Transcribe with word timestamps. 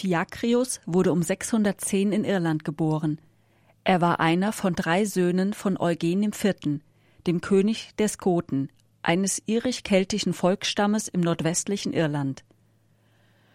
Fiakrius 0.00 0.80
wurde 0.86 1.12
um 1.12 1.22
610 1.22 2.12
in 2.12 2.24
Irland 2.24 2.64
geboren. 2.64 3.20
Er 3.84 4.00
war 4.00 4.18
einer 4.18 4.50
von 4.52 4.74
drei 4.74 5.04
Söhnen 5.04 5.52
von 5.52 5.78
Eugen 5.78 6.22
IV., 6.22 6.80
dem 7.26 7.42
König 7.42 7.90
der 7.98 8.08
Skoten, 8.08 8.70
eines 9.02 9.42
irisch-keltischen 9.44 10.32
Volksstammes 10.32 11.06
im 11.08 11.20
nordwestlichen 11.20 11.92
Irland. 11.92 12.44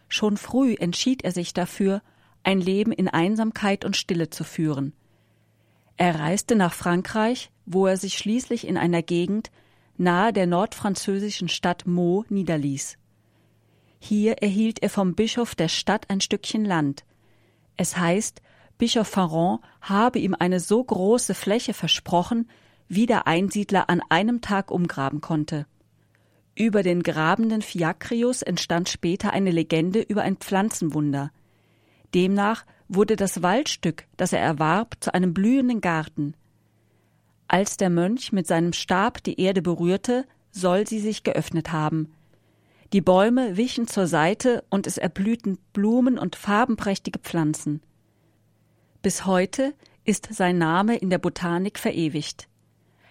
Schon 0.08 0.38
früh 0.38 0.76
entschied 0.76 1.24
er 1.24 1.32
sich 1.32 1.56
dafür, 1.56 2.04
ein 2.44 2.62
Leben 2.62 2.92
in 2.92 3.08
Einsamkeit 3.08 3.84
und 3.84 3.98
Stille 3.98 4.30
zu 4.30 4.44
führen. 4.44 4.94
Er 5.98 6.20
reiste 6.20 6.56
nach 6.56 6.74
Frankreich, 6.74 7.50
wo 7.66 7.88
er 7.88 7.98
sich 7.98 8.20
schließlich 8.20 8.68
in 8.68 8.78
einer 8.78 9.02
Gegend 9.02 9.50
nahe 9.98 10.32
der 10.32 10.46
nordfranzösischen 10.46 11.50
Stadt 11.50 11.88
Meaux 11.88 12.30
niederließ. 12.30 13.00
Hier 14.00 14.34
erhielt 14.42 14.82
er 14.82 14.90
vom 14.90 15.16
Bischof 15.16 15.56
der 15.56 15.68
Stadt 15.68 16.10
ein 16.10 16.22
Stückchen 16.22 16.66
Land. 16.66 17.06
Es 17.78 17.98
heißt, 17.98 18.42
Bischof 18.78 19.08
Farron 19.08 19.60
habe 19.82 20.20
ihm 20.20 20.36
eine 20.38 20.60
so 20.60 20.84
große 20.84 21.34
Fläche 21.34 21.74
versprochen, 21.74 22.50
wie 22.88 23.06
der 23.06 23.28
Einsiedler 23.28 23.90
an 23.90 24.02
einem 24.10 24.42
Tag 24.42 24.70
umgraben 24.72 25.22
konnte. 25.22 25.66
Über 26.56 26.84
den 26.84 27.04
grabenden 27.04 27.62
Fiakrius 27.62 28.42
entstand 28.42 28.90
später 28.90 29.34
eine 29.34 29.52
Legende 29.52 30.02
über 30.02 30.22
ein 30.22 30.38
Pflanzenwunder. 30.38 31.32
Demnach 32.14 32.66
wurde 32.88 33.16
das 33.16 33.42
Waldstück, 33.42 34.06
das 34.16 34.32
er 34.32 34.40
erwarb, 34.40 34.96
zu 35.02 35.14
einem 35.14 35.34
blühenden 35.34 35.82
Garten. 35.82 36.34
Als 37.48 37.78
der 37.78 37.90
Mönch 37.90 38.32
mit 38.32 38.48
seinem 38.48 38.74
Stab 38.74 39.24
die 39.24 39.40
Erde 39.40 39.62
berührte, 39.62 40.26
soll 40.52 40.88
sie 40.88 41.00
sich 41.00 41.24
geöffnet 41.24 41.72
haben. 41.72 42.14
Die 42.94 43.02
Bäume 43.02 43.58
wichen 43.58 43.88
zur 43.88 44.08
Seite 44.08 44.64
und 44.70 44.88
es 44.88 44.98
erblühten 44.98 45.58
Blumen 45.74 46.18
und 46.18 46.36
farbenprächtige 46.36 47.20
Pflanzen. 47.20 47.82
Bis 49.02 49.26
heute 49.26 49.74
ist 50.04 50.28
sein 50.32 50.58
Name 50.58 50.98
in 50.98 51.10
der 51.10 51.18
Botanik 51.18 51.80
verewigt. 51.80 52.48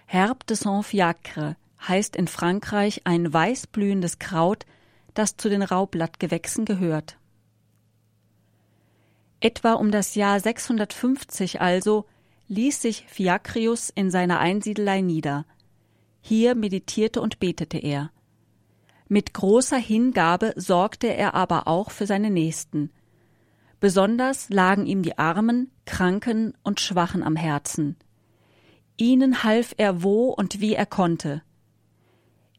Herbe 0.06 0.44
de 0.48 0.56
Saint-Fiacre 0.56 1.56
heißt 1.86 2.16
in 2.16 2.28
Frankreich 2.28 3.02
ein 3.04 3.32
weißblühendes 3.32 4.18
Kraut, 4.18 4.64
das 5.12 5.36
zu 5.36 5.48
den 5.48 5.62
Raubblattgewächsen 5.62 6.64
gehört. 6.64 7.18
Etwa 9.40 9.74
um 9.74 9.90
das 9.90 10.14
Jahr 10.14 10.40
650 10.40 11.60
also 11.60 12.06
ließ 12.48 12.80
sich 12.80 13.04
Fiakrius 13.08 13.90
in 13.90 14.10
seiner 14.10 14.38
Einsiedelei 14.38 15.00
nieder. 15.00 15.44
Hier 16.20 16.54
meditierte 16.54 17.20
und 17.20 17.40
betete 17.40 17.78
er. 17.78 18.10
Mit 19.08 19.34
großer 19.34 19.76
Hingabe 19.76 20.54
sorgte 20.56 21.08
er 21.08 21.34
aber 21.34 21.68
auch 21.68 21.90
für 21.90 22.06
seine 22.06 22.30
Nächsten. 22.30 22.90
Besonders 23.80 24.48
lagen 24.48 24.86
ihm 24.86 25.02
die 25.02 25.18
Armen, 25.18 25.70
Kranken 25.84 26.54
und 26.62 26.80
Schwachen 26.80 27.22
am 27.22 27.36
Herzen. 27.36 27.96
Ihnen 28.96 29.42
half 29.42 29.74
er 29.76 30.02
wo 30.02 30.30
und 30.30 30.60
wie 30.60 30.74
er 30.74 30.86
konnte. 30.86 31.42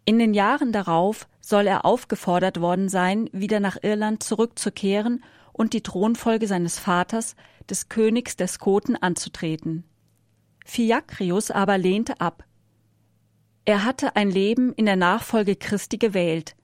In 0.06 0.20
den 0.20 0.36
Jahren 0.36 0.72
darauf 0.72 1.28
soll 1.42 1.66
er 1.66 1.84
aufgefordert 1.84 2.62
worden 2.62 2.90
sein, 2.90 3.28
wieder 3.32 3.60
nach 3.60 3.78
Irland 3.82 4.22
zurückzukehren 4.22 5.24
und 5.52 5.74
die 5.74 5.82
Thronfolge 5.82 6.48
seines 6.48 6.78
Vaters, 6.78 7.36
des 7.70 7.90
Königs 7.90 8.36
der 8.36 8.48
Skoten, 8.48 8.96
anzutreten. 8.96 9.84
Fiakrius 10.66 11.50
aber 11.50 11.78
lehnte 11.80 12.20
ab. 12.22 12.44
Er 13.66 13.84
hatte 13.84 14.16
ein 14.16 14.30
Leben 14.30 14.74
in 14.74 14.86
der 14.86 14.96
Nachfolge 14.96 15.56
Christi 15.56 15.98
gewählt. 15.98 16.56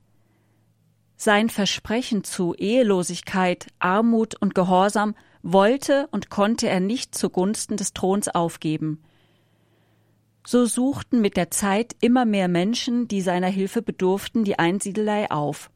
Sein 1.18 1.50
Versprechen 1.50 2.24
zu 2.24 2.54
Ehelosigkeit, 2.54 3.68
Armut 3.80 4.36
und 4.40 4.56
Gehorsam 4.56 5.16
wollte 5.44 6.08
und 6.12 6.30
konnte 6.30 6.70
er 6.70 6.80
nicht 6.80 7.16
zugunsten 7.16 7.78
des 7.78 7.94
Throns 7.94 8.28
aufgeben. 8.28 9.02
So 10.46 10.66
suchten 10.66 11.22
mit 11.22 11.38
der 11.38 11.52
Zeit 11.52 11.96
immer 12.02 12.25
mehr 12.25 12.48
Menschen, 12.48 13.08
die 13.08 13.22
seiner 13.22 13.48
Hilfe 13.48 13.81
bedurften, 13.81 14.44
die 14.44 14.58
Einsiedelei 14.58 15.30
auf. 15.30 15.70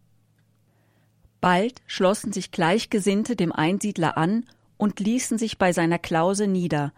Bald 1.41 1.81
schlossen 1.85 2.33
sich 2.33 2.51
Gleichgesinnte 2.51 3.35
dem 3.35 3.51
Einsiedler 3.51 4.17
an 4.17 4.45
und 4.77 4.99
ließen 4.99 5.37
sich 5.37 5.57
bei 5.57 5.73
seiner 5.73 5.99
Klause 5.99 6.47
nieder. 6.47 6.91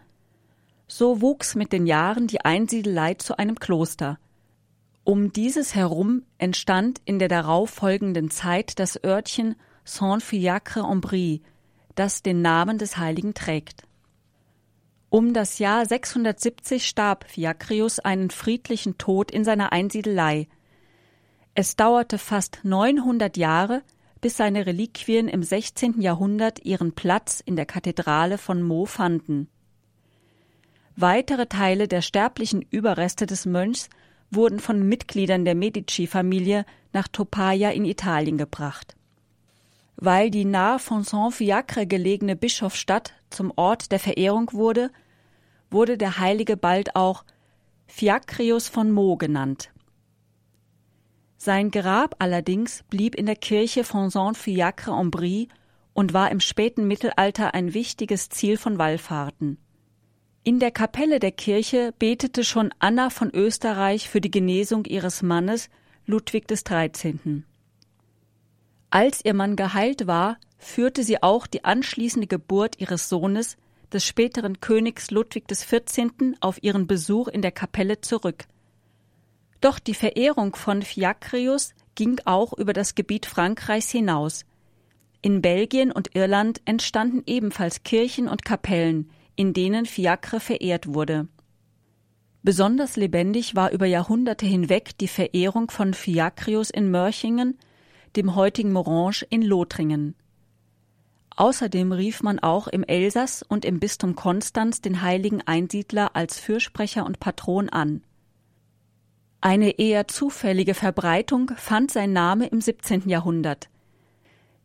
So 0.86 1.20
wuchs 1.20 1.54
mit 1.54 1.72
den 1.72 1.86
Jahren 1.86 2.26
die 2.26 2.42
Einsiedelei 2.42 3.14
zu 3.14 3.38
einem 3.38 3.60
Kloster. 3.60 4.18
Um 5.08 5.32
dieses 5.32 5.74
herum 5.74 6.22
entstand 6.36 7.00
in 7.06 7.18
der 7.18 7.28
darauffolgenden 7.28 8.30
Zeit 8.30 8.78
das 8.78 9.02
Örtchen 9.02 9.56
Saint-Fiacre-en-Brie, 9.82 11.40
das 11.94 12.22
den 12.22 12.42
Namen 12.42 12.76
des 12.76 12.98
Heiligen 12.98 13.32
trägt. 13.32 13.84
Um 15.08 15.32
das 15.32 15.58
Jahr 15.58 15.86
670 15.86 16.86
starb 16.86 17.24
Fiakrius 17.26 18.00
einen 18.00 18.28
friedlichen 18.28 18.98
Tod 18.98 19.30
in 19.30 19.44
seiner 19.44 19.72
Einsiedelei. 19.72 20.46
Es 21.54 21.74
dauerte 21.74 22.18
fast 22.18 22.58
900 22.64 23.38
Jahre, 23.38 23.82
bis 24.20 24.36
seine 24.36 24.66
Reliquien 24.66 25.26
im 25.26 25.42
16. 25.42 26.02
Jahrhundert 26.02 26.66
ihren 26.66 26.92
Platz 26.92 27.40
in 27.40 27.56
der 27.56 27.64
Kathedrale 27.64 28.36
von 28.36 28.60
Meaux 28.60 28.84
fanden. 28.84 29.48
Weitere 30.96 31.46
Teile 31.46 31.88
der 31.88 32.02
sterblichen 32.02 32.60
Überreste 32.60 33.24
des 33.24 33.46
Mönchs 33.46 33.88
wurden 34.30 34.60
von 34.60 34.86
Mitgliedern 34.88 35.44
der 35.44 35.54
Medici-Familie 35.54 36.64
nach 36.92 37.08
Topaia 37.08 37.70
in 37.70 37.84
Italien 37.84 38.38
gebracht. 38.38 38.96
Weil 39.96 40.30
die 40.30 40.44
nahe 40.44 40.78
von 40.78 41.02
Saint-Fiacre 41.02 41.86
gelegene 41.86 42.36
Bischofsstadt 42.36 43.14
zum 43.30 43.52
Ort 43.56 43.90
der 43.90 43.98
Verehrung 43.98 44.52
wurde, 44.52 44.90
wurde 45.70 45.98
der 45.98 46.18
Heilige 46.18 46.56
bald 46.56 46.94
auch 46.94 47.24
Fiacrius 47.86 48.68
von 48.68 48.92
Meaux 48.92 49.18
genannt. 49.18 49.70
Sein 51.36 51.70
Grab 51.70 52.16
allerdings 52.18 52.84
blieb 52.90 53.14
in 53.14 53.26
der 53.26 53.36
Kirche 53.36 53.84
von 53.84 54.10
Saint-Fiacre-en-Brie 54.10 55.48
und 55.94 56.12
war 56.12 56.30
im 56.30 56.40
späten 56.40 56.86
Mittelalter 56.86 57.54
ein 57.54 57.74
wichtiges 57.74 58.28
Ziel 58.28 58.56
von 58.56 58.78
Wallfahrten. 58.78 59.58
In 60.48 60.60
der 60.60 60.70
Kapelle 60.70 61.18
der 61.18 61.32
Kirche 61.32 61.92
betete 61.98 62.42
schon 62.42 62.72
Anna 62.78 63.10
von 63.10 63.30
Österreich 63.34 64.08
für 64.08 64.22
die 64.22 64.30
Genesung 64.30 64.86
ihres 64.86 65.20
Mannes 65.20 65.68
Ludwig 66.06 66.48
des 66.48 66.64
13. 66.64 67.44
Als 68.88 69.22
ihr 69.26 69.34
Mann 69.34 69.56
geheilt 69.56 70.06
war, 70.06 70.38
führte 70.56 71.02
sie 71.02 71.22
auch 71.22 71.46
die 71.46 71.66
anschließende 71.66 72.26
Geburt 72.26 72.80
ihres 72.80 73.10
Sohnes, 73.10 73.58
des 73.92 74.06
späteren 74.06 74.58
Königs 74.58 75.10
Ludwig 75.10 75.48
XIV., 75.48 76.12
auf 76.40 76.62
ihren 76.62 76.86
Besuch 76.86 77.28
in 77.28 77.42
der 77.42 77.52
Kapelle 77.52 78.00
zurück. 78.00 78.46
Doch 79.60 79.78
die 79.78 79.92
Verehrung 79.92 80.56
von 80.56 80.80
Fiakrius 80.80 81.74
ging 81.94 82.22
auch 82.24 82.54
über 82.54 82.72
das 82.72 82.94
Gebiet 82.94 83.26
Frankreichs 83.26 83.90
hinaus. 83.90 84.46
In 85.20 85.42
Belgien 85.42 85.92
und 85.92 86.14
Irland 86.16 86.62
entstanden 86.64 87.22
ebenfalls 87.26 87.82
Kirchen 87.82 88.28
und 88.28 88.46
Kapellen, 88.46 89.10
in 89.38 89.52
denen 89.52 89.86
Fiacre 89.86 90.40
verehrt 90.40 90.92
wurde. 90.92 91.28
Besonders 92.42 92.96
lebendig 92.96 93.54
war 93.54 93.70
über 93.70 93.86
Jahrhunderte 93.86 94.46
hinweg 94.46 94.98
die 94.98 95.06
Verehrung 95.06 95.70
von 95.70 95.94
Fiacrius 95.94 96.70
in 96.70 96.90
Mörchingen, 96.90 97.56
dem 98.16 98.34
heutigen 98.34 98.72
Morange 98.72 99.24
in 99.30 99.42
Lothringen. 99.42 100.16
Außerdem 101.36 101.92
rief 101.92 102.20
man 102.20 102.40
auch 102.40 102.66
im 102.66 102.82
Elsass 102.82 103.44
und 103.44 103.64
im 103.64 103.78
Bistum 103.78 104.16
Konstanz 104.16 104.80
den 104.80 105.02
heiligen 105.02 105.40
Einsiedler 105.42 106.16
als 106.16 106.40
Fürsprecher 106.40 107.06
und 107.06 107.20
Patron 107.20 107.68
an. 107.68 108.02
Eine 109.40 109.78
eher 109.78 110.08
zufällige 110.08 110.74
Verbreitung 110.74 111.52
fand 111.54 111.92
sein 111.92 112.12
Name 112.12 112.48
im 112.48 112.60
17. 112.60 113.08
Jahrhundert. 113.08 113.68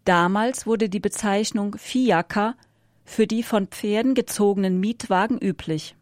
Damals 0.03 0.65
wurde 0.65 0.89
die 0.89 0.99
Bezeichnung 0.99 1.75
Fiaker 1.77 2.55
für 3.05 3.27
die 3.27 3.43
von 3.43 3.67
Pferden 3.67 4.15
gezogenen 4.15 4.79
Mietwagen 4.79 5.37
üblich. 5.37 5.95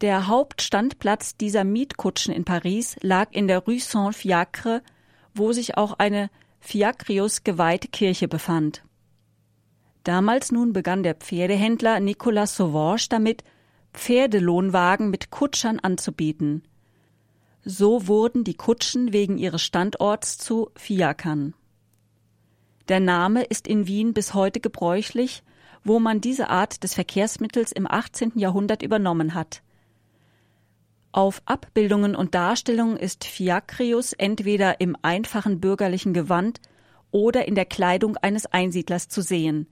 Der 0.00 0.28
Hauptstandplatz 0.28 1.36
dieser 1.36 1.64
Mietkutschen 1.64 2.32
in 2.32 2.44
Paris 2.44 2.96
lag 3.02 3.32
in 3.32 3.48
der 3.48 3.58
Rue 3.58 3.80
Saint-Fiacre, 3.80 4.82
wo 5.34 5.52
sich 5.52 5.76
auch 5.76 5.94
eine 5.98 6.30
Fiacrius 6.60 7.44
geweihte 7.44 7.88
Kirche 7.88 8.28
befand. 8.28 8.82
Damals 10.04 10.52
nun 10.52 10.72
begann 10.72 11.02
der 11.02 11.14
Pferdehändler 11.14 12.00
Nicolas 12.00 12.56
Sauvage 12.56 13.08
damit, 13.10 13.44
Pferdelohnwagen 13.92 15.10
mit 15.10 15.30
Kutschern 15.30 15.80
anzubieten. 15.80 16.62
So 17.62 18.06
wurden 18.06 18.44
die 18.44 18.54
Kutschen 18.54 19.12
wegen 19.12 19.36
ihres 19.36 19.62
Standorts 19.62 20.38
zu 20.38 20.70
Fiakern. 20.76 21.54
Der 22.90 22.98
Name 22.98 23.44
ist 23.44 23.68
in 23.68 23.86
Wien 23.86 24.14
bis 24.14 24.34
heute 24.34 24.58
gebräuchlich, 24.58 25.44
wo 25.84 26.00
man 26.00 26.20
diese 26.20 26.50
Art 26.50 26.82
des 26.82 26.92
Verkehrsmittels 26.94 27.70
im 27.70 27.88
18. 27.88 28.32
Jahrhundert 28.34 28.82
übernommen 28.82 29.34
hat. 29.34 29.62
Auf 31.12 31.40
Abbildungen 31.44 32.16
und 32.16 32.34
Darstellungen 32.34 32.96
ist 32.96 33.24
Fiacrius 33.24 34.12
entweder 34.12 34.80
im 34.80 34.96
einfachen 35.02 35.60
bürgerlichen 35.60 36.12
Gewand 36.14 36.60
oder 37.12 37.46
in 37.46 37.54
der 37.54 37.64
Kleidung 37.64 38.16
eines 38.16 38.46
Einsiedlers 38.46 39.06
zu 39.06 39.22
sehen. 39.22 39.68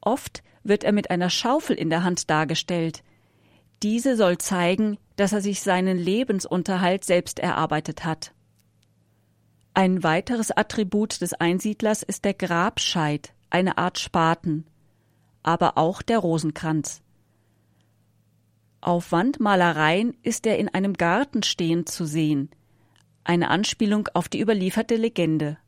Oft 0.00 0.42
wird 0.64 0.84
er 0.84 0.92
mit 0.92 1.10
einer 1.10 1.28
Schaufel 1.28 1.76
in 1.76 1.90
der 1.90 2.02
Hand 2.02 2.30
dargestellt. 2.30 3.02
Diese 3.82 4.16
soll 4.16 4.38
zeigen, 4.38 4.96
dass 5.16 5.34
er 5.34 5.42
sich 5.42 5.60
seinen 5.60 5.98
Lebensunterhalt 5.98 7.04
selbst 7.04 7.40
erarbeitet 7.40 8.06
hat. 8.06 8.32
Ein 9.78 10.02
weiteres 10.02 10.50
Attribut 10.50 11.20
des 11.20 11.34
Einsiedlers 11.34 12.02
ist 12.02 12.24
der 12.24 12.32
Grabscheit, 12.32 13.34
eine 13.50 13.76
Art 13.76 13.98
Spaten, 13.98 14.64
aber 15.42 15.76
auch 15.76 16.00
der 16.00 16.18
Rosenkranz. 16.18 17.02
Auf 18.80 19.12
Wandmalereien 19.12 20.16
ist 20.22 20.46
er 20.46 20.58
in 20.58 20.70
einem 20.70 20.94
Garten 20.94 21.42
stehend 21.42 21.90
zu 21.90 22.06
sehen, 22.06 22.48
eine 23.22 23.50
Anspielung 23.50 24.08
auf 24.14 24.30
die 24.30 24.40
überlieferte 24.40 24.96
Legende. 24.96 25.58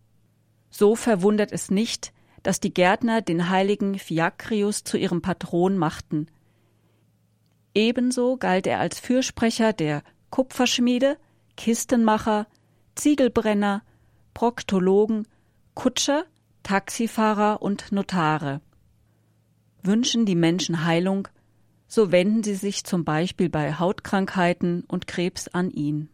So 0.71 0.97
verwundert 0.97 1.53
es 1.53 1.71
nicht, 1.71 2.15
dass 2.43 2.61
die 2.61 2.73
Gärtner 2.73 3.21
den 3.21 3.51
heiligen 3.51 3.99
Fiakrius 3.99 4.85
zu 4.85 4.97
ihrem 4.97 5.21
Patron 5.21 5.77
machten. 5.77 6.29
Ebenso 7.75 8.39
galt 8.39 8.67
er 8.67 8.81
als 8.81 9.01
Fürsprecher 9.01 9.75
der 9.75 10.03
Kupferschmiede, 10.31 11.19
Kistenmacher, 11.59 12.47
Ziegelbrenner, 12.95 13.83
Proktologen, 14.38 15.26
Kutscher, 15.75 16.25
Taxifahrer 16.62 17.61
und 17.61 17.90
Notare. 17.90 18.61
Wünschen 19.82 20.26
die 20.26 20.37
Menschen 20.37 20.85
Heilung, 20.85 21.26
so 21.88 22.12
wenden 22.12 22.44
sie 22.44 22.55
sich 22.55 22.85
zum 22.85 23.05
Beispiel 23.05 23.49
bei 23.49 23.75
Hautkrankheiten 23.75 24.85
und 24.87 25.08
Krebs 25.08 25.49
an 25.49 25.73
ihn. 25.73 26.08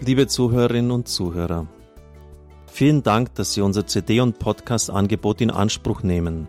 Liebe 0.00 0.26
Zuhörerinnen 0.26 0.90
und 0.90 1.06
Zuhörer, 1.06 1.68
vielen 2.66 3.04
Dank, 3.04 3.32
dass 3.36 3.52
Sie 3.52 3.60
unser 3.60 3.86
CD- 3.86 4.18
und 4.18 4.40
Podcast-Angebot 4.40 5.40
in 5.40 5.52
Anspruch 5.52 6.02
nehmen. 6.02 6.48